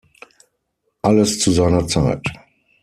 [1.03, 2.25] Alles zu seiner Zeit!